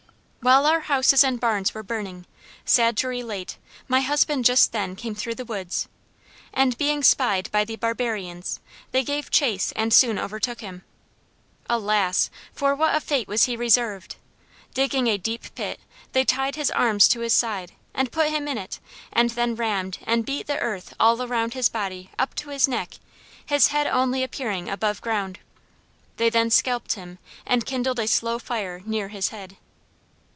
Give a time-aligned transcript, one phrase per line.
[0.43, 2.25] "While our house and barns were burning,
[2.65, 3.57] sad to relate,
[3.87, 5.87] my husband just then came through the woods,
[6.51, 8.59] and being spied by the barbarians,
[8.89, 10.83] they gave chase and soon overtook him.
[11.69, 12.31] Alas!
[12.53, 14.15] for what a fate was he reserved!
[14.73, 15.79] Digging a deep pit,
[16.13, 18.79] they tied his arms to his side and put him into it
[19.13, 22.95] and then rammed and beat the earth all around his body up to his neck,
[23.45, 25.37] his head only appearing above ground.
[26.17, 29.57] They then scalped him and kindled a slow fire near his head.